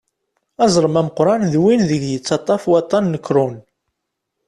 [0.63, 3.55] Aẓrem ameqṛan d win deg yettaṭṭaf waṭan n Krhon.